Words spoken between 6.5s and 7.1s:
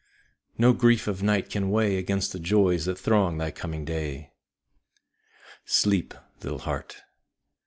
heart!